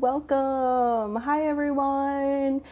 [0.00, 1.16] welcome.
[1.16, 2.62] Hi, everyone.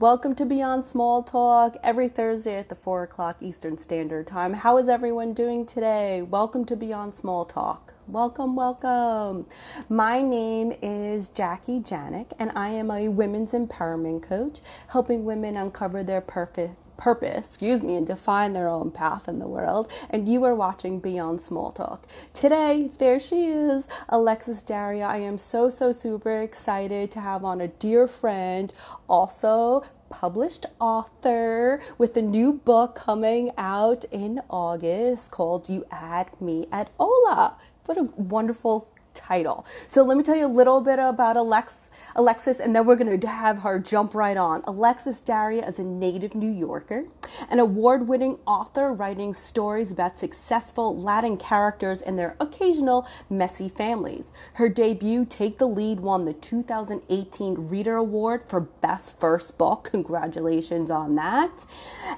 [0.00, 4.54] Welcome to Beyond Small Talk every Thursday at the 4 o'clock Eastern Standard Time.
[4.54, 6.22] How is everyone doing today?
[6.22, 7.94] Welcome to Beyond Small Talk.
[8.08, 9.46] Welcome, welcome.
[9.88, 14.58] My name is Jackie Janik, and I am a women's empowerment coach,
[14.88, 19.48] helping women uncover their purpose, purpose, excuse me, and define their own path in the
[19.48, 19.90] world.
[20.08, 22.06] And you are watching Beyond Small Talk.
[22.32, 25.06] Today, there she is, Alexis Daria.
[25.06, 28.72] I am so, so super excited to have on a dear friend,
[29.08, 36.66] also published author with a new book coming out in August called You Add Me
[36.70, 37.56] at Hola.
[37.86, 39.66] What a wonderful title.
[39.88, 43.18] So let me tell you a little bit about Alex, Alexis, and then we're going
[43.18, 44.62] to have her jump right on.
[44.66, 47.06] Alexis Daria is a native New Yorker
[47.50, 54.30] an award winning author writing stories about successful Latin characters and their occasional messy families.
[54.54, 59.88] Her debut, Take the Lead, won the 2018 RITA Award for Best First Book.
[59.90, 61.64] Congratulations on that.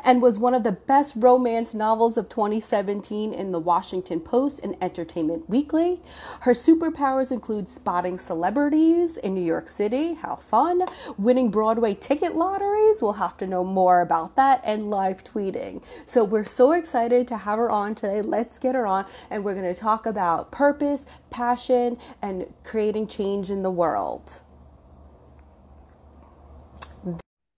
[0.02, 4.76] And was one of the best romance novels of 2017 in the Washington Post and
[4.80, 6.00] Entertainment Weekly.
[6.40, 9.83] Her superpowers include spotting celebrities in New York City.
[9.84, 10.86] How fun!
[11.18, 13.02] Winning Broadway ticket lotteries.
[13.02, 14.62] We'll have to know more about that.
[14.64, 15.82] And live tweeting.
[16.06, 18.22] So we're so excited to have her on today.
[18.22, 23.50] Let's get her on, and we're going to talk about purpose, passion, and creating change
[23.50, 24.40] in the world.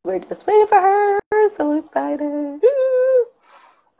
[0.05, 1.21] We're just waiting for her.
[1.51, 2.61] So excited.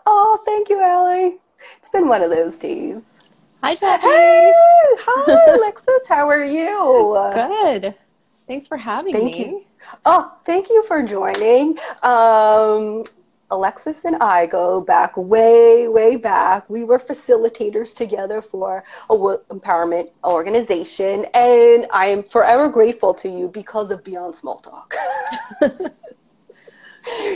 [0.05, 1.39] Oh, thank you, Allie.
[1.79, 3.03] It's been one of those days.
[3.63, 4.07] Hi, Jackie.
[4.07, 4.53] Hey,
[4.99, 6.09] hi, Alexis.
[6.09, 7.33] How are you?
[7.35, 7.95] Good.
[8.47, 9.33] Thanks for having thank me.
[9.33, 9.65] Thank you.
[10.05, 11.79] Oh, thank you for joining.
[12.03, 13.05] Um,
[13.51, 16.69] Alexis and I go back way, way back.
[16.69, 23.49] We were facilitators together for a empowerment organization, and I am forever grateful to you
[23.49, 24.95] because of Beyond Small Talk.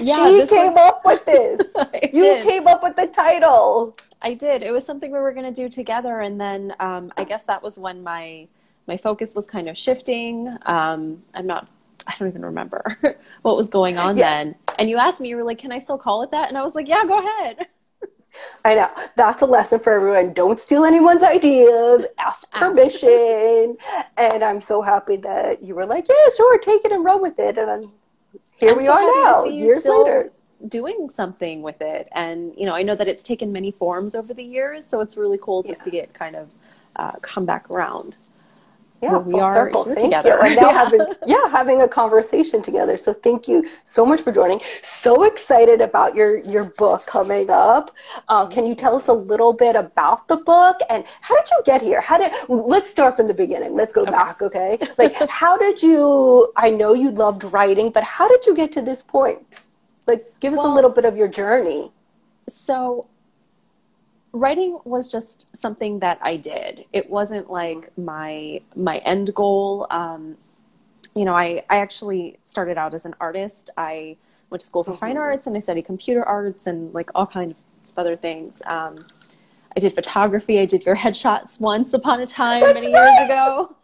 [0.01, 0.77] yeah, she came was...
[0.77, 1.61] up with this.
[2.13, 2.45] you did.
[2.45, 3.97] came up with the title.
[4.23, 4.63] I did.
[4.63, 7.63] It was something we were going to do together, and then um, I guess that
[7.63, 8.49] was when my
[8.87, 10.57] my focus was kind of shifting.
[10.67, 11.69] Um, I'm not
[12.07, 12.99] I don't even remember
[13.43, 14.31] what was going on yeah.
[14.31, 14.55] then.
[14.79, 16.49] And you asked me, you were like, can I still call it that?
[16.49, 17.67] And I was like, yeah, go ahead.
[18.65, 18.91] I know.
[19.17, 20.33] That's a lesson for everyone.
[20.33, 22.07] Don't steal anyone's ideas.
[22.19, 23.77] Ask permission.
[24.17, 27.39] and I'm so happy that you were like, yeah, sure, take it and run with
[27.39, 27.59] it.
[27.59, 27.91] And
[28.57, 30.33] here I'm we so are now, years later.
[30.69, 32.09] Doing something with it.
[32.13, 34.87] And, you know, I know that it's taken many forms over the years.
[34.87, 35.75] So it's really cool to yeah.
[35.75, 36.51] see it kind of
[36.97, 38.17] uh, come back around
[39.03, 39.85] yeah, we are circle.
[39.85, 40.31] Thank together.
[40.31, 40.41] you.
[40.41, 40.85] And now yeah.
[40.85, 42.97] having yeah, having a conversation together.
[42.97, 44.61] So thank you so much for joining.
[44.83, 47.95] So excited about your your book coming up.
[48.29, 51.63] Uh, can you tell us a little bit about the book and how did you
[51.65, 52.01] get here?
[52.01, 53.75] How did let's start from the beginning.
[53.75, 54.11] Let's go okay.
[54.11, 54.79] back, okay?
[54.99, 56.53] Like how did you?
[56.57, 59.61] I know you loved writing, but how did you get to this point?
[60.07, 61.93] Like, give us well, a little bit of your journey.
[62.49, 63.07] So
[64.33, 66.85] writing was just something that I did.
[66.93, 69.87] It wasn't like my my end goal.
[69.91, 70.37] Um,
[71.15, 73.71] you know, I I actually started out as an artist.
[73.77, 74.17] I
[74.51, 75.23] went to school for fine mm-hmm.
[75.23, 77.55] arts and I studied computer arts and like all kinds
[77.91, 78.63] of other things.
[78.67, 78.97] Um,
[79.77, 80.59] I did photography.
[80.59, 83.05] I did your headshots once upon a time That's many right.
[83.05, 83.77] years ago.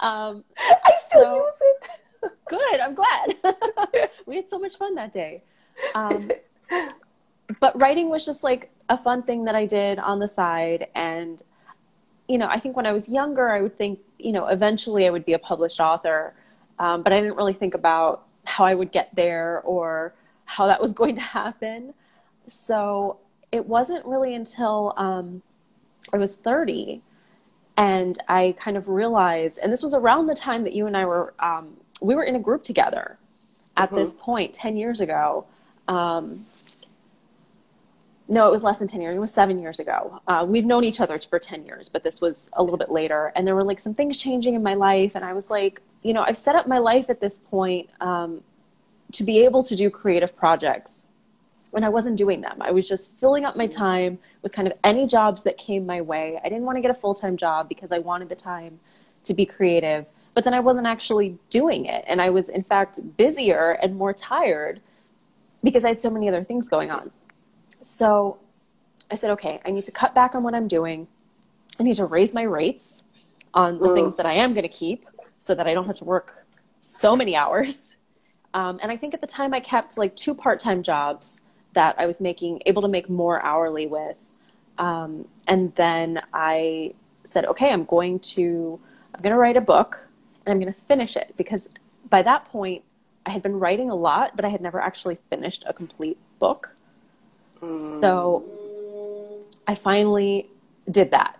[0.00, 2.32] Um, I still so, use it.
[2.48, 2.80] good.
[2.80, 4.10] I'm glad.
[4.26, 5.42] we had so much fun that day.
[5.94, 6.30] Um,
[7.60, 10.88] but writing was just like a fun thing that I did on the side.
[10.94, 11.42] And,
[12.28, 15.10] you know, I think when I was younger, I would think, you know, eventually I
[15.10, 16.34] would be a published author.
[16.78, 20.14] Um, but I didn't really think about how I would get there or
[20.44, 21.94] how that was going to happen.
[22.46, 23.18] So
[23.52, 25.42] it wasn't really until um,
[26.12, 27.02] I was 30
[27.76, 31.04] and I kind of realized, and this was around the time that you and I
[31.06, 33.18] were, um, we were in a group together
[33.76, 33.96] at mm-hmm.
[33.96, 35.46] this point 10 years ago.
[35.88, 36.44] Um,
[38.26, 39.14] no, it was less than 10 years.
[39.14, 40.20] It was seven years ago.
[40.26, 43.32] Uh, we've known each other for 10 years, but this was a little bit later.
[43.36, 45.12] And there were like some things changing in my life.
[45.14, 48.42] And I was like, you know, I've set up my life at this point um,
[49.12, 51.06] to be able to do creative projects.
[51.74, 52.62] And I wasn't doing them.
[52.62, 56.00] I was just filling up my time with kind of any jobs that came my
[56.00, 56.40] way.
[56.42, 58.80] I didn't want to get a full time job because I wanted the time
[59.24, 60.06] to be creative.
[60.32, 62.04] But then I wasn't actually doing it.
[62.06, 64.80] And I was, in fact, busier and more tired
[65.62, 67.10] because I had so many other things going on.
[67.84, 68.38] So
[69.10, 71.06] I said, okay, I need to cut back on what I'm doing.
[71.78, 73.04] I need to raise my rates
[73.52, 75.06] on the things that I am going to keep
[75.38, 76.46] so that I don't have to work
[76.80, 77.96] so many hours.
[78.54, 81.40] Um, and I think at the time I kept like two part time jobs
[81.74, 84.16] that I was making, able to make more hourly with.
[84.78, 86.94] Um, and then I
[87.24, 88.78] said, okay, I'm going to,
[89.14, 90.06] I'm going to write a book
[90.46, 91.68] and I'm going to finish it because
[92.08, 92.84] by that point,
[93.26, 96.73] I had been writing a lot, but I had never actually finished a complete book.
[97.64, 98.00] Mm.
[98.00, 98.44] So
[99.66, 100.50] I finally
[100.90, 101.38] did that.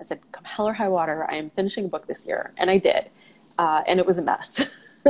[0.00, 2.52] I said, come hell or high water, I am finishing a book this year.
[2.56, 3.10] And I did.
[3.58, 4.70] Uh, and it was a mess.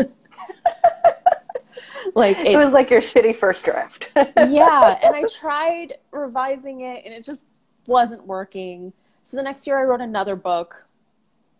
[2.14, 4.12] like it, it, was like your shitty first draft.
[4.16, 4.98] yeah.
[5.02, 7.44] And I tried revising it and it just
[7.86, 8.92] wasn't working.
[9.22, 10.86] So the next year I wrote another book.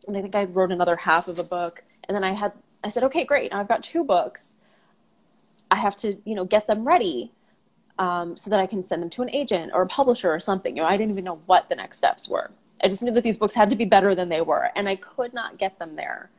[0.07, 1.83] And I think I wrote another half of a book.
[2.05, 2.53] And then I had,
[2.85, 3.51] I said, okay, great.
[3.51, 4.55] Now I've got two books.
[5.69, 7.33] I have to, you know, get them ready
[7.99, 10.77] um, so that I can send them to an agent or a publisher or something.
[10.77, 12.51] You know, I didn't even know what the next steps were.
[12.83, 14.97] I just knew that these books had to be better than they were, and I
[14.97, 16.31] could not get them there.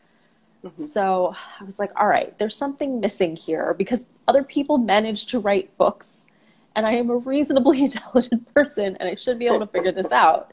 [0.64, 0.84] Mm-hmm.
[0.84, 5.40] So I was like, all right, there's something missing here because other people manage to
[5.40, 6.28] write books,
[6.76, 10.12] and I am a reasonably intelligent person, and I should be able to figure this
[10.12, 10.52] out.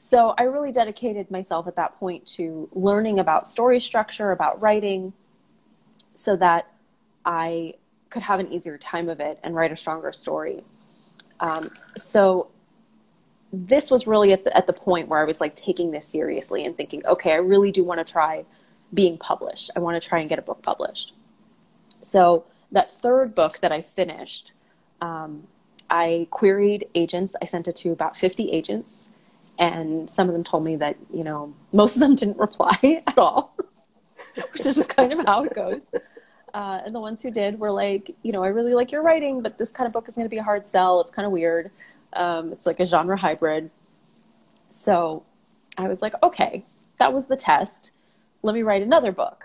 [0.00, 5.12] So I really dedicated myself at that point to learning about story structure, about writing,
[6.12, 6.70] so that
[7.24, 7.74] I
[8.10, 10.64] could have an easier time of it and write a stronger story.
[11.40, 12.48] Um, so
[13.52, 16.64] this was really at the, at the point where I was like taking this seriously
[16.64, 18.44] and thinking, okay, I really do want to try
[18.92, 19.70] being published.
[19.76, 21.12] I want to try and get a book published.
[22.02, 24.52] So that third book that I finished,
[25.00, 25.46] um,
[25.90, 27.34] I queried agents.
[27.40, 29.08] I sent it to about 50 agents,
[29.58, 33.18] and some of them told me that, you know, most of them didn't reply at
[33.18, 33.56] all,
[34.52, 35.82] which is just kind of how it goes.
[36.54, 39.42] Uh, and the ones who did were like, you know, I really like your writing,
[39.42, 41.00] but this kind of book is going to be a hard sell.
[41.00, 41.70] It's kind of weird.
[42.12, 43.70] Um, it's like a genre hybrid.
[44.70, 45.24] So
[45.76, 46.64] I was like, okay,
[46.98, 47.92] that was the test.
[48.42, 49.44] Let me write another book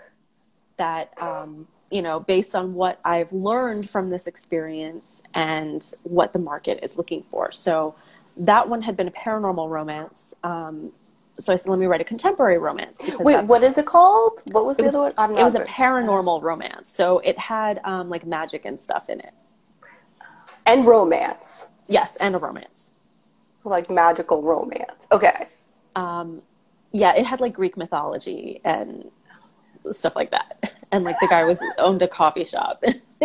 [0.76, 6.38] that, um, you know, based on what I've learned from this experience and what the
[6.38, 7.52] market is looking for.
[7.52, 7.94] So
[8.36, 10.34] that one had been a paranormal romance.
[10.42, 10.92] Um,
[11.38, 13.02] so I said, let me write a contemporary romance.
[13.18, 14.40] Wait, what is it called?
[14.52, 15.38] What was the was, other one?
[15.38, 16.90] It was a paranormal romance.
[16.90, 19.34] So it had um, like magic and stuff in it.
[20.66, 21.66] And romance.
[21.88, 22.92] Yes, and a romance.
[23.62, 25.08] So like magical romance.
[25.10, 25.48] Okay.
[25.96, 26.40] Um,
[26.92, 29.10] yeah, it had like Greek mythology and
[29.90, 30.76] stuff like that.
[30.92, 32.84] And like the guy was owned a coffee shop.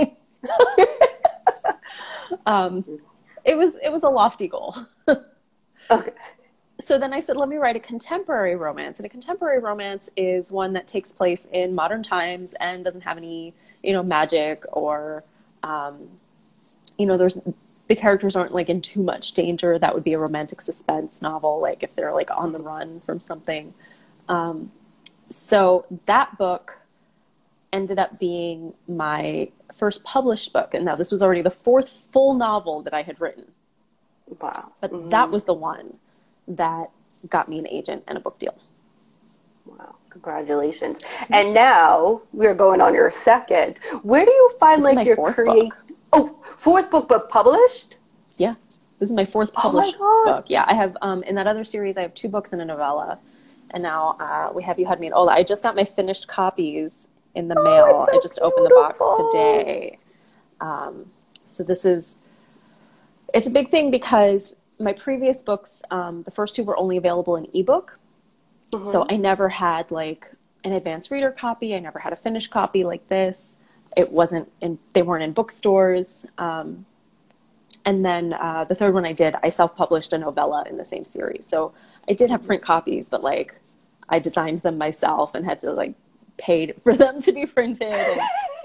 [2.47, 2.83] um,
[3.45, 4.75] it was it was a lofty goal.
[5.91, 6.13] okay
[6.81, 8.99] so then I said, let me write a contemporary romance.
[8.99, 13.17] And a contemporary romance is one that takes place in modern times and doesn't have
[13.17, 13.53] any,
[13.83, 15.23] you know, magic or,
[15.63, 16.07] um,
[16.97, 17.37] you know, there's
[17.87, 19.77] the characters aren't like in too much danger.
[19.77, 23.19] That would be a romantic suspense novel, like if they're like on the run from
[23.19, 23.73] something.
[24.29, 24.71] Um,
[25.29, 26.77] so that book
[27.73, 30.73] ended up being my first published book.
[30.73, 33.51] And now this was already the fourth full novel that I had written.
[34.39, 34.71] Wow.
[34.79, 35.09] But mm-hmm.
[35.09, 35.97] that was the one
[36.49, 36.89] that
[37.29, 38.55] got me an agent and a book deal.
[39.65, 41.01] Wow, congratulations.
[41.29, 43.79] And now we're going on your second.
[44.03, 45.71] Where do you find this like your create
[46.11, 47.97] Oh, fourth book but published?
[48.37, 48.55] Yeah.
[48.99, 50.45] This is my fourth published oh my book.
[50.49, 53.19] Yeah, I have um, in that other series I have two books and a novella.
[53.71, 55.33] And now uh, we have You Had Me at Hola.
[55.33, 58.07] I just got my finished copies in the oh, mail.
[58.07, 58.47] So I just beautiful.
[58.47, 59.99] opened the box today.
[60.59, 61.05] Um,
[61.45, 62.17] so this is
[63.33, 67.35] it's a big thing because my previous books, um, the first two were only available
[67.35, 67.99] in ebook.
[68.71, 68.89] Mm-hmm.
[68.89, 70.31] So I never had like
[70.63, 71.75] an advanced reader copy.
[71.75, 73.55] I never had a finished copy like this.
[73.97, 76.25] It wasn't in, they weren't in bookstores.
[76.37, 76.85] Um,
[77.85, 80.85] and then uh, the third one I did, I self published a novella in the
[80.85, 81.45] same series.
[81.45, 81.73] So
[82.07, 83.59] I did have print copies, but like
[84.07, 85.93] I designed them myself and had to like
[86.37, 87.93] paid for them to be printed.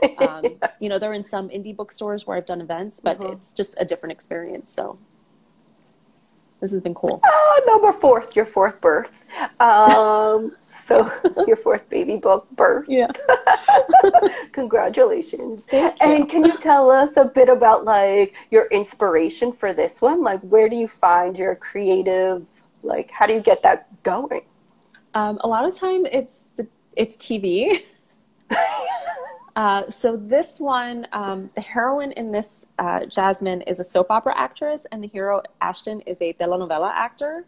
[0.02, 0.44] And, um,
[0.80, 3.32] you know, they're in some indie bookstores where I've done events, but mm-hmm.
[3.32, 4.72] it's just a different experience.
[4.72, 4.98] So
[6.64, 7.20] this has been cool.
[7.22, 9.26] Oh, number fourth, your fourth birth.
[9.60, 11.12] Um, so
[11.46, 12.86] your fourth baby book birth.
[12.88, 13.10] Yeah.
[14.52, 15.66] Congratulations.
[16.00, 20.22] And can you tell us a bit about like your inspiration for this one?
[20.22, 22.48] Like, where do you find your creative?
[22.82, 24.40] Like, how do you get that going?
[25.12, 26.66] Um, a lot of time, it's the,
[26.96, 27.82] it's TV.
[29.56, 34.36] Uh, so this one, um, the heroine in this, uh, Jasmine, is a soap opera
[34.36, 37.44] actress, and the hero Ashton is a telenovela actor.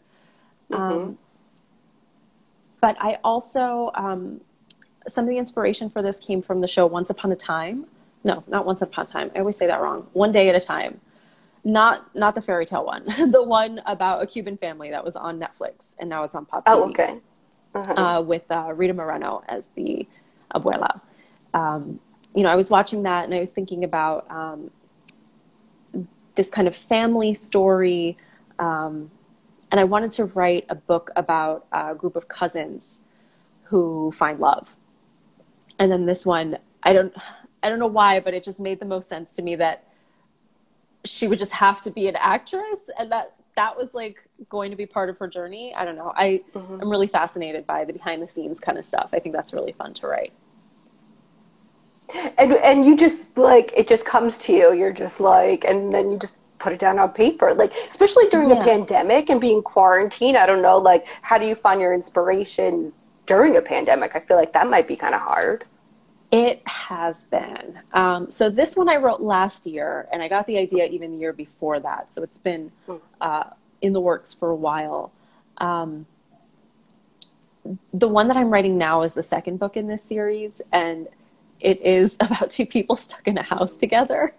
[0.70, 0.82] Mm-hmm.
[0.82, 1.18] Um,
[2.80, 4.40] but I also um,
[5.08, 7.86] some of the inspiration for this came from the show Once Upon a Time.
[8.24, 9.30] No, not Once Upon a Time.
[9.34, 10.06] I always say that wrong.
[10.12, 11.00] One Day at a Time.
[11.64, 13.04] Not not the fairy tale one.
[13.32, 16.64] the one about a Cuban family that was on Netflix and now it's on Pop
[16.64, 16.72] TV.
[16.72, 17.18] Oh, okay.
[17.74, 17.92] Uh-huh.
[17.92, 20.06] Uh, with uh, Rita Moreno as the
[20.54, 21.00] abuela
[21.56, 21.98] um,
[22.34, 24.70] you know, I was watching that and I was thinking about um,
[26.34, 28.18] this kind of family story.
[28.58, 29.10] Um,
[29.70, 33.00] and I wanted to write a book about a group of cousins
[33.64, 34.76] who find love.
[35.78, 37.12] and then this one, I don't,
[37.62, 39.84] I don't know why, but it just made the most sense to me that
[41.04, 44.76] she would just have to be an actress, and that that was like going to
[44.76, 45.74] be part of her journey.
[45.74, 46.12] I don't know.
[46.14, 46.80] I mm-hmm.
[46.80, 49.10] am really fascinated by the behind the scenes kind of stuff.
[49.12, 50.32] I think that's really fun to write.
[52.38, 54.72] And and you just like it just comes to you.
[54.72, 57.54] You're just like, and then you just put it down on paper.
[57.54, 58.60] Like especially during yeah.
[58.60, 60.36] a pandemic and being quarantined.
[60.36, 60.78] I don't know.
[60.78, 62.92] Like how do you find your inspiration
[63.26, 64.16] during a pandemic?
[64.16, 65.64] I feel like that might be kind of hard.
[66.32, 67.78] It has been.
[67.92, 71.18] Um, so this one I wrote last year, and I got the idea even the
[71.18, 72.12] year before that.
[72.12, 72.96] So it's been hmm.
[73.20, 73.44] uh,
[73.80, 75.12] in the works for a while.
[75.58, 76.06] Um,
[77.92, 81.08] the one that I'm writing now is the second book in this series, and
[81.60, 84.34] it is about two people stuck in a house together,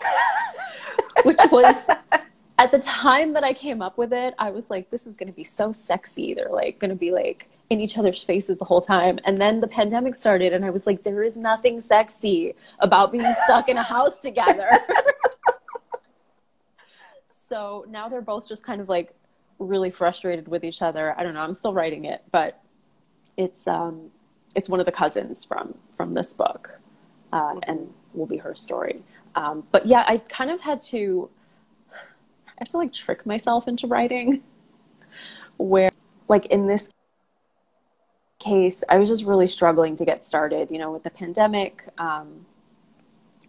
[1.24, 1.86] which was
[2.58, 5.28] at the time that I came up with it, I was like, this is going
[5.28, 6.34] to be so sexy.
[6.34, 9.18] They're like going to be like in each other's faces the whole time.
[9.24, 13.34] And then the pandemic started, and I was like, there is nothing sexy about being
[13.44, 14.70] stuck in a house together.
[17.26, 19.12] so now they're both just kind of like
[19.58, 21.18] really frustrated with each other.
[21.18, 21.40] I don't know.
[21.40, 22.62] I'm still writing it, but
[23.36, 24.10] it's um,
[24.54, 26.78] it's one of the cousins from from this book,
[27.32, 29.02] uh, and will be her story.
[29.34, 31.28] Um, but yeah, I kind of had to.
[31.92, 34.42] I have to like trick myself into writing,
[35.56, 35.90] where
[36.28, 36.90] like in this
[38.38, 40.70] case, I was just really struggling to get started.
[40.70, 42.46] You know, with the pandemic, um,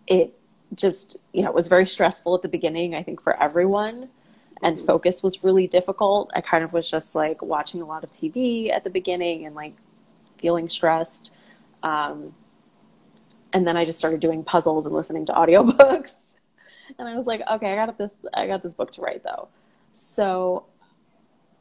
[0.08, 0.34] it
[0.76, 2.96] just you know it was very stressful at the beginning.
[2.96, 4.10] I think for everyone,
[4.62, 6.32] and focus was really difficult.
[6.34, 9.56] I kind of was just like watching a lot of TV at the beginning and
[9.56, 9.76] like
[10.44, 11.32] feeling stressed.
[11.84, 12.36] Um,
[13.54, 16.34] and then I just started doing puzzles and listening to audiobooks.
[17.00, 18.18] and I was like, okay, I got this.
[18.34, 19.48] I got this book to write though.
[19.94, 20.66] So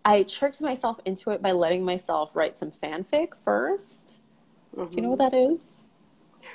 [0.05, 4.17] I tricked myself into it by letting myself write some fanfic 1st
[4.77, 4.89] mm-hmm.
[4.89, 5.83] Do you know what that is?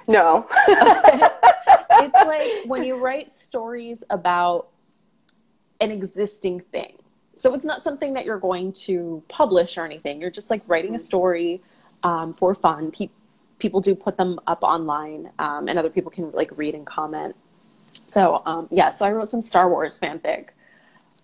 [0.06, 0.48] No.
[0.68, 4.68] it's like when you write stories about
[5.80, 6.98] an existing thing.
[7.38, 10.20] So it's not something that you're going to publish or anything.
[10.20, 11.62] You're just like writing a story
[12.04, 12.92] um, for fun.
[12.92, 13.10] Pe-
[13.60, 17.36] people do put them up online, um, and other people can like read and comment.
[17.92, 20.50] So um, yeah, so I wrote some Star Wars fanfic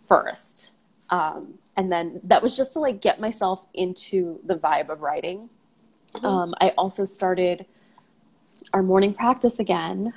[0.07, 0.73] first,
[1.09, 5.49] um, and then that was just to like get myself into the vibe of writing.
[6.13, 6.25] Mm-hmm.
[6.25, 7.65] Um, I also started
[8.73, 10.13] our morning practice again.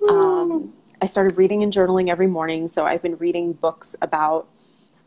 [0.00, 0.70] Mm.
[1.00, 4.48] I started reading and journaling every morning, so I've been reading books about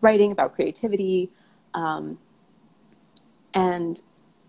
[0.01, 1.29] writing, about creativity,
[1.74, 2.19] um,
[3.53, 4.01] and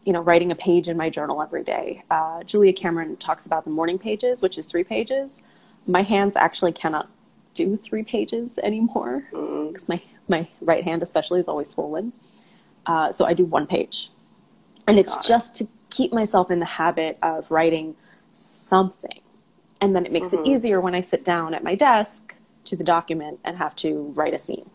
[0.05, 2.03] you know, writing a page in my journal every day.
[2.11, 5.43] Uh, Julia Cameron talks about the morning pages, which is three pages.
[5.87, 7.09] My hands actually cannot
[7.55, 12.13] do three pages anymore because my, my right hand, especially, is always swollen.
[12.87, 14.11] Uh, so I do one page.
[14.87, 15.65] And it's Got just it.
[15.65, 17.97] to keep myself in the habit of writing
[18.35, 19.21] something.
[19.81, 20.45] And then it makes mm-hmm.
[20.45, 22.35] it easier when I sit down at my desk
[22.67, 24.71] to the document and have to write a scene.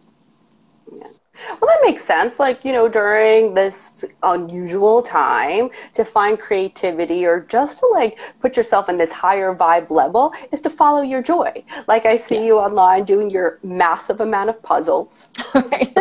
[0.92, 1.08] Yeah.
[1.50, 2.40] Well, that makes sense.
[2.40, 8.56] Like, you know, during this unusual time to find creativity or just to like put
[8.56, 11.64] yourself in this higher vibe level is to follow your joy.
[11.88, 12.42] Like, I see yeah.
[12.42, 15.28] you online doing your massive amount of puzzles.
[15.54, 15.92] but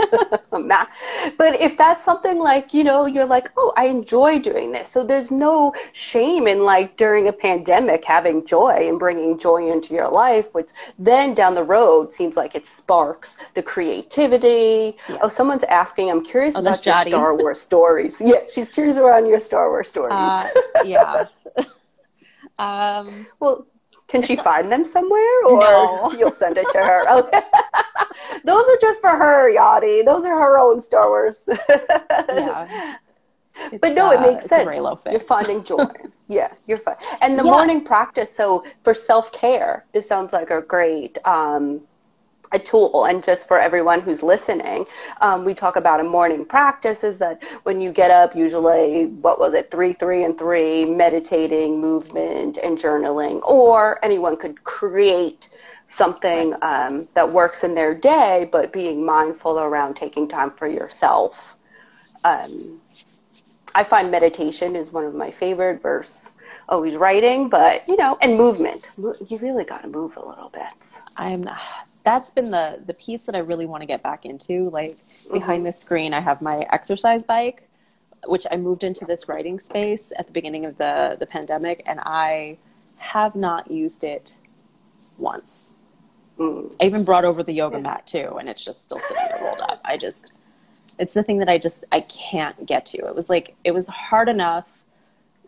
[1.60, 4.88] if that's something like, you know, you're like, oh, I enjoy doing this.
[4.88, 9.94] So there's no shame in like during a pandemic having joy and bringing joy into
[9.94, 14.96] your life, which then down the road seems like it sparks the creativity.
[15.08, 16.10] Yeah Oh, someone's asking.
[16.10, 18.20] I'm curious oh, about your Star Wars stories.
[18.20, 20.12] Yeah, she's curious around your Star Wars stories.
[20.12, 20.50] Uh,
[20.84, 21.24] yeah.
[22.58, 23.66] um, well,
[24.06, 26.12] can she find them somewhere, or no.
[26.18, 27.08] you'll send it to her?
[27.20, 27.40] Okay.
[28.44, 30.04] Those are just for her, Yadi.
[30.04, 31.48] Those are her own Star Wars.
[32.28, 32.96] yeah.
[33.56, 34.68] It's, but no, it uh, makes sense.
[35.10, 35.86] You're finding joy.
[36.28, 36.96] yeah, you're fine.
[37.22, 37.50] And the yeah.
[37.50, 38.30] morning practice.
[38.30, 41.80] So for self care, this sounds like a great um,
[42.52, 44.84] a tool and just for everyone who's listening
[45.20, 49.38] um, we talk about a morning practice is that when you get up usually what
[49.38, 55.48] was it three three and three meditating movement and journaling or anyone could create
[55.86, 61.56] something um, that works in their day but being mindful around taking time for yourself.
[62.24, 62.80] Um,
[63.74, 66.30] i find meditation is one of my favorite verse
[66.68, 68.88] always writing but you know and movement.
[68.96, 70.72] You really got to move a little bit.
[71.16, 71.48] I'm
[72.04, 74.70] that's been the the piece that I really want to get back into.
[74.70, 75.34] Like mm-hmm.
[75.34, 77.68] behind the screen, I have my exercise bike,
[78.26, 82.00] which I moved into this writing space at the beginning of the the pandemic, and
[82.00, 82.58] I
[82.98, 84.36] have not used it
[85.18, 85.72] once.
[86.38, 86.74] Mm.
[86.80, 87.82] I even brought over the yoga yeah.
[87.82, 89.80] mat too, and it's just still sitting there rolled up.
[89.84, 90.32] I just,
[90.98, 92.98] it's the thing that I just I can't get to.
[93.06, 94.66] It was like it was hard enough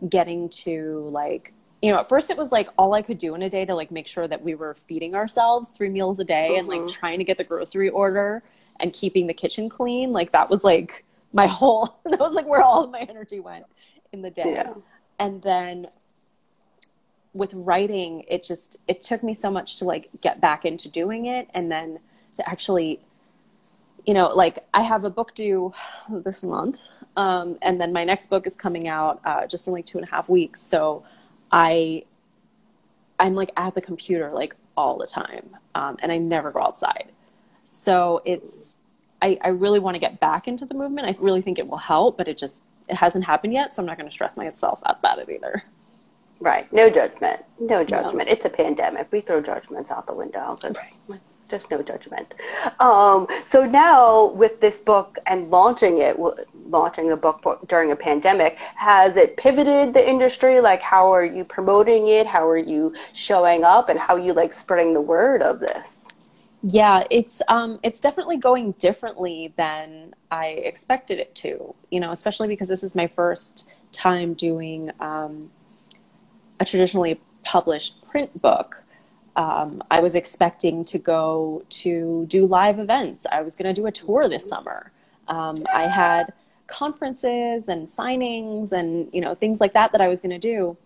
[0.09, 3.43] getting to like you know, at first it was like all I could do in
[3.43, 6.51] a day to like make sure that we were feeding ourselves three meals a day
[6.51, 6.61] mm-hmm.
[6.61, 6.99] and like mm-hmm.
[6.99, 8.43] trying to get the grocery order
[8.81, 10.13] and keeping the kitchen clean.
[10.13, 13.67] Like that was like my whole that was like where all of my energy went
[14.13, 14.55] in the day.
[14.55, 14.75] Yeah.
[15.19, 15.87] And then
[17.33, 21.27] with writing, it just it took me so much to like get back into doing
[21.27, 21.99] it and then
[22.35, 23.01] to actually
[24.07, 25.75] you know, like I have a book due
[26.11, 26.79] this month,
[27.17, 30.07] um, and then my next book is coming out uh, just in like two and
[30.07, 30.63] a half weeks.
[30.63, 31.05] So
[31.51, 32.05] I
[33.19, 37.11] I'm like at the computer like all the time, um, and I never go outside.
[37.65, 38.77] So it's
[39.23, 41.09] I, I really want to get back into the movement.
[41.09, 43.87] I really think it will help, but it just it hasn't happened yet, so I'm
[43.87, 45.65] not going to stress myself out about it either.
[46.39, 46.71] Right.
[46.73, 47.45] No judgment.
[47.59, 48.29] No judgment.
[48.29, 48.33] No.
[48.33, 49.09] It's a pandemic.
[49.11, 50.57] We throw judgments out the window.
[50.63, 52.35] Right just no judgment.
[52.81, 56.17] Um, so now with this book and launching it,
[56.69, 60.61] launching the book during a pandemic, has it pivoted the industry?
[60.61, 62.27] Like, how are you promoting it?
[62.27, 66.09] How are you showing up, and how you like spreading the word of this?
[66.63, 71.75] Yeah, it's um, it's definitely going differently than I expected it to.
[71.91, 75.51] You know, especially because this is my first time doing um,
[76.59, 78.83] a traditionally published print book
[79.37, 83.27] um, I was expecting to go to do live events.
[83.31, 84.91] I was going to do a tour this summer.
[85.29, 86.33] Um, I had
[86.67, 90.77] conferences and signings and you know things like that that I was going to do.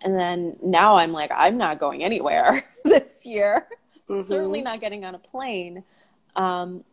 [0.00, 3.66] And then now I'm like, I'm not going anywhere this year.
[4.08, 4.28] Mm-hmm.
[4.28, 5.84] Certainly not getting on a plane.
[6.34, 6.84] Um,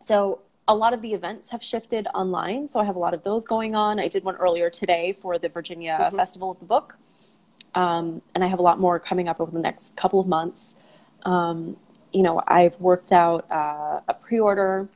[0.00, 2.68] so a lot of the events have shifted online.
[2.68, 4.00] So I have a lot of those going on.
[4.00, 6.16] I did one earlier today for the Virginia mm-hmm.
[6.16, 6.96] Festival of the Book.
[7.74, 10.76] Um, and I have a lot more coming up over the next couple of months.
[11.24, 11.76] Um,
[12.12, 14.88] you know, I've worked out uh, a pre-order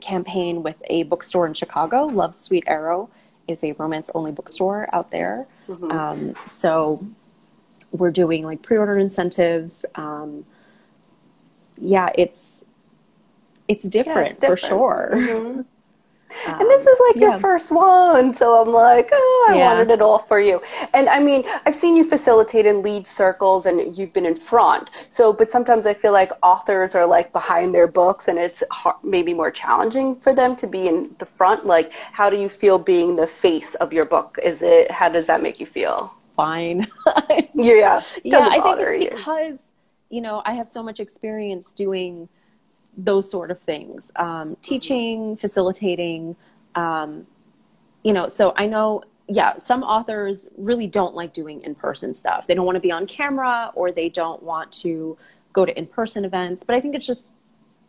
[0.00, 2.04] campaign with a bookstore in Chicago.
[2.06, 3.10] Love Sweet Arrow
[3.48, 5.46] is a romance-only bookstore out there.
[5.68, 5.90] Mm-hmm.
[5.90, 7.04] Um, so
[7.90, 9.84] we're doing like pre-order incentives.
[9.94, 10.44] Um,
[11.80, 12.64] yeah, it's
[13.66, 14.60] it's different, yeah, it's different.
[14.60, 15.10] for sure.
[15.14, 15.60] Mm-hmm.
[16.46, 17.30] Um, and this is like yeah.
[17.30, 19.72] your first one, so I'm like, oh, I yeah.
[19.72, 20.62] wanted it all for you.
[20.94, 24.90] And I mean, I've seen you facilitate in lead circles, and you've been in front.
[25.08, 28.96] So, but sometimes I feel like authors are like behind their books, and it's hard,
[29.02, 31.66] maybe more challenging for them to be in the front.
[31.66, 34.38] Like, how do you feel being the face of your book?
[34.42, 34.90] Is it?
[34.90, 36.14] How does that make you feel?
[36.36, 36.86] Fine.
[37.54, 38.02] yeah.
[38.22, 39.10] Yeah, I think it's you.
[39.10, 39.72] because
[40.10, 42.28] you know I have so much experience doing
[42.98, 44.12] those sort of things.
[44.16, 46.36] Um, teaching facilitating
[46.74, 47.26] um,
[48.02, 52.46] you know so i know yeah some authors really don't like doing in-person stuff.
[52.46, 55.16] They don't want to be on camera or they don't want to
[55.52, 57.28] go to in-person events but i think it's just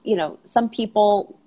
[0.04, 1.38] you know some people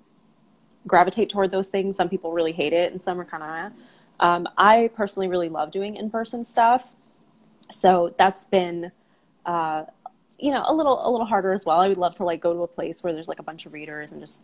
[0.85, 1.95] gravitate toward those things.
[1.95, 3.71] Some people really hate it and some are kind of
[4.19, 6.87] um, i personally really love doing in-person stuff.
[7.71, 8.91] So that's been
[9.45, 9.85] uh,
[10.43, 11.79] you know a little a little harder as well.
[11.79, 13.71] I would love to like go to a place where there's like a bunch of
[13.71, 14.41] readers and just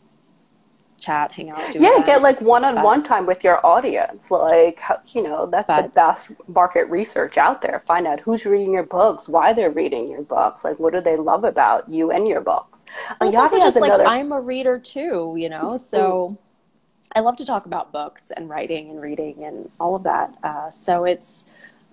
[0.97, 1.59] chat, hang out.
[1.75, 2.05] yeah, that.
[2.05, 4.31] get like one-on-one time with your audience.
[4.31, 7.83] Like you know, that's but, the best market research out there.
[7.85, 11.17] Find out who's reading your books, why they're reading your books, like what do they
[11.17, 12.85] love about you and your books.
[13.19, 14.05] Well, also just another...
[14.05, 16.37] like I'm a reader too, you know, so.
[17.15, 20.31] I love to talk about books and writing and reading and all of that.
[20.43, 21.47] Uh, so it's,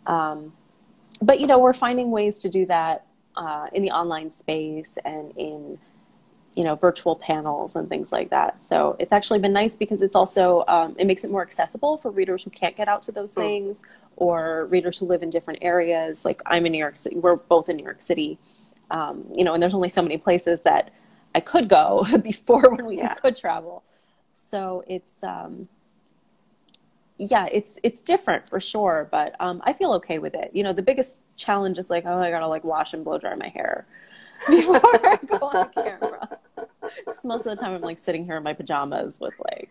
[0.06, 0.52] um,
[1.22, 3.05] but you know, we're finding ways to do that
[3.36, 5.78] uh, in the online space and in
[6.54, 8.62] you know virtual panels and things like that.
[8.62, 12.10] So it's actually been nice because it's also um, it makes it more accessible for
[12.10, 13.84] readers who can't get out to those things
[14.16, 16.24] or readers who live in different areas.
[16.24, 18.38] Like i'm in new york city we're both in new york city
[18.90, 20.90] um, you know and there's only so many places that
[21.34, 23.14] i could go before when we yeah.
[23.14, 23.82] could travel.
[24.32, 25.68] So it's um,
[27.18, 30.50] yeah, it's it's different for sure, but um, I feel okay with it.
[30.52, 33.34] You know, the biggest challenge is like, oh, I gotta like wash and blow dry
[33.34, 33.86] my hair
[34.48, 36.28] before I go on camera.
[36.54, 39.70] Because most of the time I'm like sitting here in my pajamas with like,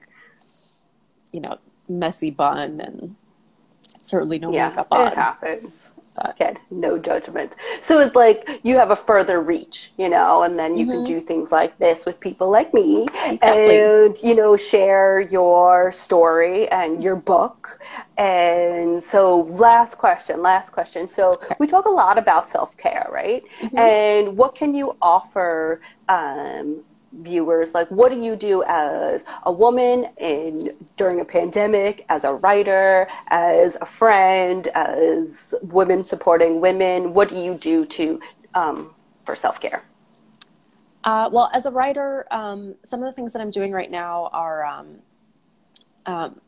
[1.32, 3.16] you know, messy bun and
[4.00, 5.08] certainly no yeah, makeup on.
[5.08, 5.72] It happens.
[6.18, 7.56] Again, no judgment.
[7.82, 10.96] So it's like you have a further reach, you know, and then you mm-hmm.
[10.96, 13.80] can do things like this with people like me exactly.
[13.80, 17.82] and, you know, share your story and your book.
[18.18, 21.08] And so, last question, last question.
[21.10, 21.56] So, okay.
[21.60, 23.44] we talk a lot about self care, right?
[23.60, 23.78] Mm-hmm.
[23.78, 26.82] And what can you offer um,
[27.18, 32.34] viewers like what do you do as a woman in during a pandemic as a
[32.36, 38.20] writer as a friend as women supporting women what do you do to
[38.54, 38.94] um,
[39.26, 39.84] for self-care
[41.04, 44.30] uh, well as a writer um, some of the things that i'm doing right now
[44.34, 44.88] are um,
[46.06, 46.42] um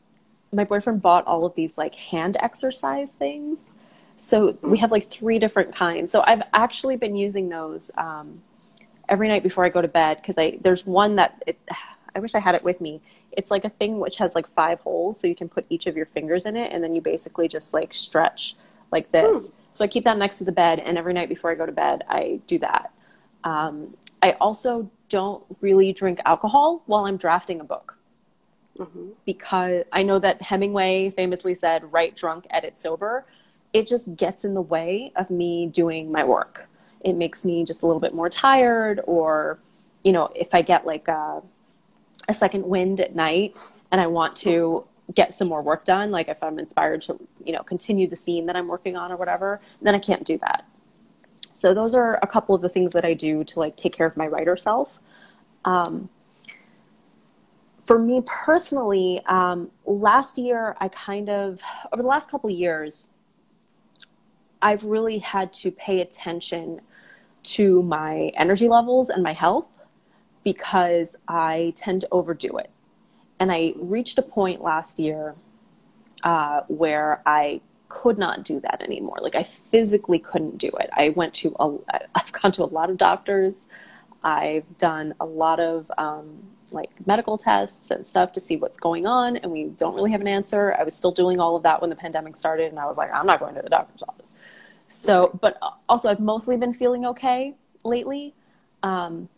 [0.52, 3.72] my boyfriend bought all of these like hand exercise things.
[4.16, 6.10] So we have like three different kinds.
[6.10, 8.42] So I've actually been using those um,
[9.08, 11.58] every night before I go to bed because I there's one that it,
[12.16, 13.00] I wish I had it with me.
[13.32, 15.96] It's like a thing which has like five holes, so you can put each of
[15.96, 18.56] your fingers in it, and then you basically just like stretch
[18.90, 19.50] like this.
[19.72, 21.72] So I keep that next to the bed, and every night before I go to
[21.72, 22.92] bed, I do that.
[23.44, 27.96] Um, I also don't really drink alcohol while I'm drafting a book.
[28.78, 29.10] Mm-hmm.
[29.24, 33.24] Because I know that Hemingway famously said, write drunk, edit sober.
[33.72, 36.68] It just gets in the way of me doing my work.
[37.02, 39.58] It makes me just a little bit more tired, or,
[40.04, 41.42] you know, if I get like a,
[42.28, 43.56] a second wind at night
[43.90, 44.84] and I want to
[45.14, 48.46] get some more work done, like if I'm inspired to, you know, continue the scene
[48.46, 50.66] that I'm working on or whatever, then I can't do that.
[51.52, 54.06] So those are a couple of the things that I do to like take care
[54.06, 55.00] of my writer self.
[55.64, 56.10] Um,
[57.80, 61.60] for me personally, um, last year I kind of
[61.92, 63.08] over the last couple of years,
[64.60, 66.80] I've really had to pay attention
[67.44, 69.66] to my energy levels and my health
[70.44, 72.70] because I tend to overdo it.
[73.38, 75.34] And I reached a point last year
[76.24, 79.18] uh, where I could not do that anymore.
[79.20, 80.90] Like I physically couldn't do it.
[80.92, 81.76] I went to a,
[82.14, 83.66] I've gone to a lot of doctors.
[84.22, 86.42] I've done a lot of um,
[86.72, 90.20] like medical tests and stuff to see what's going on, and we don't really have
[90.20, 90.74] an answer.
[90.78, 93.12] I was still doing all of that when the pandemic started, and I was like,
[93.12, 94.34] I'm not going to the doctor's office.
[94.88, 97.54] So, but also I've mostly been feeling okay
[97.84, 98.34] lately.
[98.82, 99.28] Um,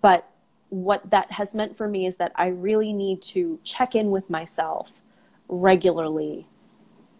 [0.00, 0.28] but
[0.70, 4.28] what that has meant for me is that I really need to check in with
[4.28, 4.90] myself
[5.48, 6.46] regularly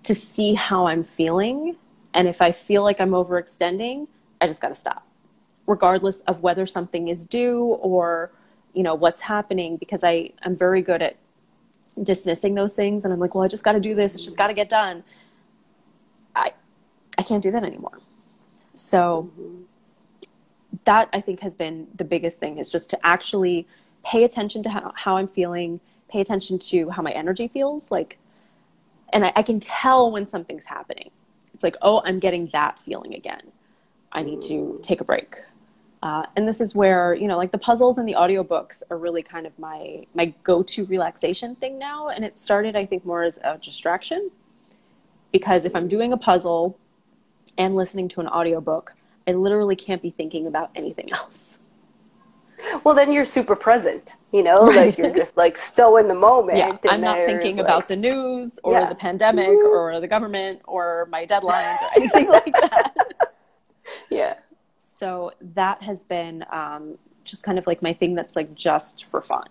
[0.03, 1.77] to see how I'm feeling.
[2.13, 4.07] And if I feel like I'm overextending,
[4.41, 5.07] I just got to stop,
[5.67, 8.33] regardless of whether something is due or,
[8.75, 11.17] you know, what's happening, because I, I'm very good at
[12.03, 13.05] dismissing those things.
[13.05, 14.15] And I'm like, well, I just got to do this.
[14.15, 15.05] It's just got to get done.
[16.35, 16.53] I,
[17.17, 18.01] I can't do that anymore.
[18.75, 19.31] So
[20.85, 23.67] that I think has been the biggest thing is just to actually
[24.05, 27.91] pay attention to how, how I'm feeling, pay attention to how my energy feels.
[27.91, 28.19] Like,
[29.13, 31.11] and I, I, can tell when something's happening.
[31.55, 33.53] It's like, oh, I'm getting that feeling again.
[34.13, 35.37] I need to take a break.
[36.05, 39.23] Uh, and this is where you know, like the puzzles and the audiobooks are really
[39.23, 42.11] kind of my my go-to relaxation thing now.
[42.11, 44.31] And it started, I think, more as a distraction
[45.33, 46.79] because if I'm doing a puzzle
[47.57, 48.93] and listening to an audiobook,
[49.27, 51.59] I literally can't be thinking about anything else.
[52.85, 54.87] Well, then you're super present, you know, right.
[54.87, 56.59] like you're just like still in the moment.
[56.59, 58.89] Yeah, I'm not thinking like, about the news or yeah.
[58.89, 62.93] the pandemic or the government or my deadlines or anything like that.
[64.11, 64.35] Yeah.
[65.05, 69.21] So that has been um, just kind of like my thing that's like just for
[69.21, 69.49] fun.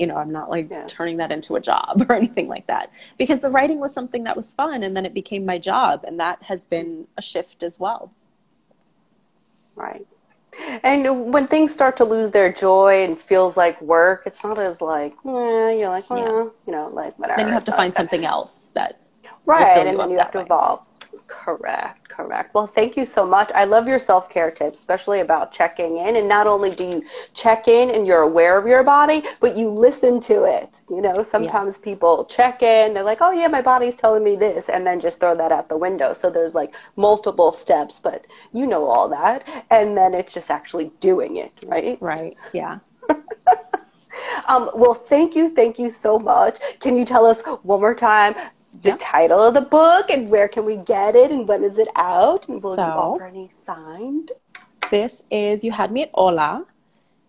[0.00, 0.84] You know, I'm not like yeah.
[0.88, 4.36] turning that into a job or anything like that because the writing was something that
[4.36, 7.78] was fun and then it became my job and that has been a shift as
[7.78, 8.10] well.
[9.76, 10.04] Right.
[10.82, 14.80] And when things start to lose their joy and feels like work, it's not as
[14.80, 16.16] like, eh, you're like, yeah.
[16.16, 17.36] you know, like whatever.
[17.36, 18.98] Then you have to find something else that.
[19.46, 20.44] Right, and then you have to way.
[20.44, 20.86] evolve.
[21.26, 22.54] Correct, correct.
[22.54, 23.50] Well, thank you so much.
[23.54, 26.16] I love your self care tips, especially about checking in.
[26.16, 29.70] And not only do you check in and you're aware of your body, but you
[29.70, 30.82] listen to it.
[30.90, 31.84] You know, sometimes yeah.
[31.84, 35.18] people check in, they're like, oh, yeah, my body's telling me this, and then just
[35.18, 36.12] throw that out the window.
[36.12, 39.66] So there's like multiple steps, but you know all that.
[39.70, 41.98] And then it's just actually doing it, right?
[42.00, 42.78] Right, yeah.
[44.46, 46.58] Um, well, thank you, thank you so much.
[46.80, 48.34] Can you tell us one more time
[48.84, 51.88] the title of the book and where can we get it and when is it
[51.96, 54.30] out and will so, any signed?
[54.90, 56.66] This is You Had Me at Hola.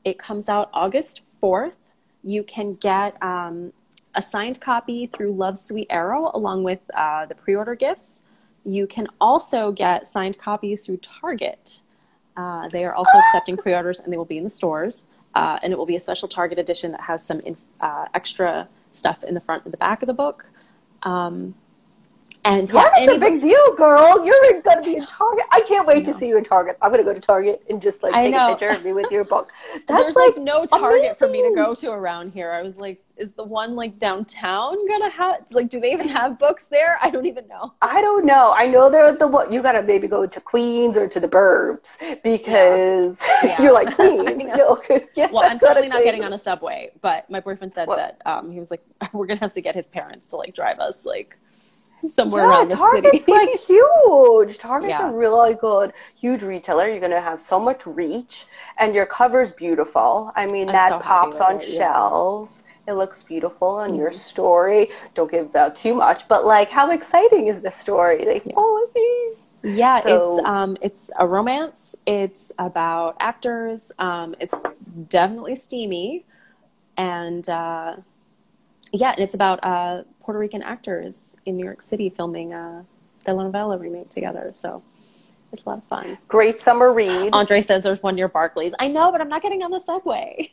[0.03, 1.75] It comes out August 4th.
[2.23, 3.71] You can get um,
[4.15, 8.23] a signed copy through Love Sweet Arrow along with uh, the pre order gifts.
[8.65, 11.79] You can also get signed copies through Target.
[12.35, 15.07] Uh, they are also accepting pre orders and they will be in the stores.
[15.35, 18.67] Uh, and it will be a special Target edition that has some inf- uh, extra
[18.91, 20.45] stuff in the front and the back of the book.
[21.03, 21.55] Um,
[22.45, 24.23] and yeah, Target's a big deal, girl.
[24.23, 25.45] You're going to be in Target.
[25.51, 26.77] I can't wait to see you in Target.
[26.81, 29.11] I'm going to go to Target and just like take a picture of me with
[29.11, 29.51] your book.
[29.87, 31.15] That's There's like, like no Target amazing.
[31.15, 32.51] for me to go to around here.
[32.51, 35.69] I was like, is the one like downtown gonna have like?
[35.69, 36.97] Do they even have books there?
[37.01, 37.73] I don't even know.
[37.81, 38.53] I don't know.
[38.55, 41.97] I know they're the one you gotta maybe go to Queens or to the Burbs
[42.23, 43.39] because yeah.
[43.55, 43.61] Yeah.
[43.61, 44.43] you're like Queens.
[45.15, 47.97] yeah, well, I'm certainly not getting on a subway, but my boyfriend said what?
[47.97, 50.79] that um, he was like, we're gonna have to get his parents to like drive
[50.79, 51.37] us like
[52.09, 53.31] somewhere yeah, around the Target's city.
[53.31, 54.57] like huge.
[54.57, 55.09] Target's yeah.
[55.09, 56.87] a really good, huge retailer.
[56.87, 58.45] You're gonna have so much reach,
[58.77, 60.31] and your cover's beautiful.
[60.35, 62.63] I mean, I'm that so pops on it, shelves.
[62.87, 63.99] It looks beautiful on mm-hmm.
[63.99, 64.89] your story.
[65.13, 68.23] Don't give out too much, but like, how exciting is the story?
[68.25, 68.53] Yeah.
[68.53, 69.31] follow me.
[69.63, 71.95] Yeah, so, it's um, it's a romance.
[72.05, 73.91] It's about actors.
[73.97, 74.53] Um, it's
[75.09, 76.23] definitely steamy,
[76.97, 77.95] and uh,
[78.93, 82.83] yeah, and it's about uh, Puerto Rican actors in New York City filming uh,
[83.25, 84.49] the novela remake together.
[84.53, 84.81] So
[85.53, 86.17] it's a lot of fun.
[86.27, 87.29] Great summer read.
[87.31, 88.73] Andre says there's one near Barclays.
[88.79, 90.51] I know, but I'm not getting on the subway.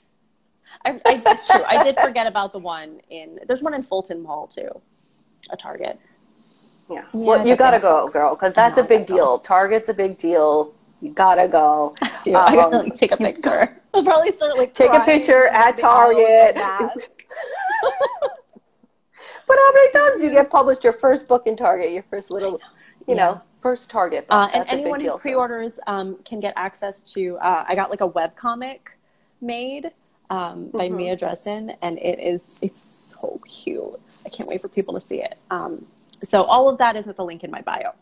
[0.85, 1.62] I, I, it's true.
[1.66, 3.40] I did forget about the one in.
[3.46, 4.68] There's one in Fulton Mall too,
[5.50, 5.98] a Target.
[6.90, 6.96] Yeah.
[6.96, 9.38] yeah well, you gotta go, girl, because that's a big deal.
[9.38, 9.42] Go.
[9.42, 10.74] Target's a big deal.
[11.00, 11.94] You gotta go.
[12.02, 12.35] I do.
[12.35, 13.80] Um, I gotta like, take a picture.
[13.94, 16.56] I'll probably start like take a picture at Target.
[19.46, 21.92] but how many times do you get published your first book in Target?
[21.92, 22.52] Your first little,
[23.07, 23.14] you yeah.
[23.14, 24.26] know, first Target.
[24.28, 27.37] Uh, and anyone who pre-orders um, can get access to.
[27.38, 28.98] Uh, I got like a web comic
[29.40, 29.90] made
[30.31, 30.96] um, by mm-hmm.
[30.96, 34.00] Mia Dresden, and it is it's so cute.
[34.24, 35.37] I can't wait for people to see it.
[35.50, 35.87] Um,
[36.22, 37.94] so all of that is at the link in my bio.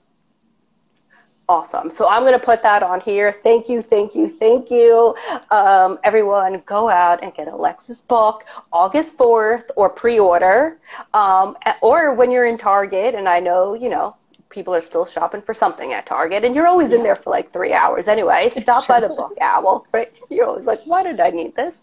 [1.51, 1.91] Awesome.
[1.91, 3.33] So I'm going to put that on here.
[3.33, 5.17] Thank you, thank you, thank you.
[5.51, 10.79] Um, everyone, go out and get Alexis' book August 4th or pre order.
[11.13, 14.15] Um, or when you're in Target, and I know, you know,
[14.51, 16.97] people are still shopping for something at Target, and you're always yeah.
[16.97, 18.49] in there for like three hours anyway.
[18.51, 20.13] Stop by the book owl, right?
[20.29, 21.75] You're always like, why did I need this?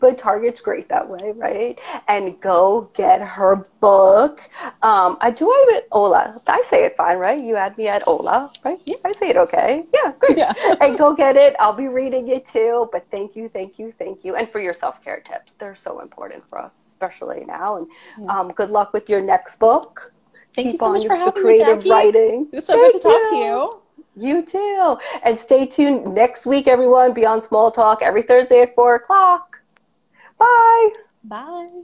[0.00, 1.78] But Target's great that way, right?
[2.08, 4.40] And go get her book.
[4.82, 6.40] Um, I do have it Hola.
[6.46, 7.42] I say it fine, right?
[7.42, 8.80] You had me at Hola, right?
[8.86, 8.96] Yeah.
[9.04, 9.84] I say it okay.
[9.92, 10.38] Yeah, great.
[10.38, 10.52] Yeah.
[10.80, 11.54] and go get it.
[11.60, 12.88] I'll be reading it too.
[12.90, 14.36] But thank you, thank you, thank you.
[14.36, 17.76] And for your self care tips, they're so important for us, especially now.
[17.76, 20.12] And um, good luck with your next book.
[20.54, 21.90] Thank you so much for having creative me, Jackie.
[21.90, 22.48] writing.
[22.52, 23.80] It's so Thank good to talk to you.
[24.16, 24.96] You too.
[25.24, 27.12] And stay tuned next week, everyone.
[27.12, 29.58] Beyond Small Talk every Thursday at four o'clock.
[30.38, 30.88] Bye.
[31.24, 31.82] Bye.